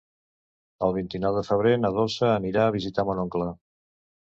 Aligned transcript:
El 0.87 0.95
vint-i-nou 0.95 1.35
de 1.41 1.43
febrer 1.51 1.75
na 1.83 1.93
Dolça 1.99 2.33
anirà 2.39 2.65
a 2.71 2.75
visitar 2.79 3.09
mon 3.13 3.25
oncle. 3.29 3.53